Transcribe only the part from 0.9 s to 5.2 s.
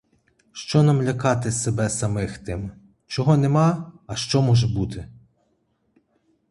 лякати себе самих тим, чого нема, а що може бути?